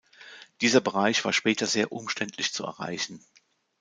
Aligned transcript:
Dieser 0.61 0.81
Bereich 0.81 1.23
war 1.25 1.31
später 1.31 1.67
sehr 1.67 1.91
umständlich 1.91 2.53
zu 2.53 2.63
erreichen. 2.63 3.23